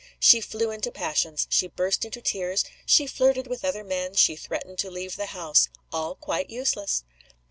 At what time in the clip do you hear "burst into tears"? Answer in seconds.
1.67-2.65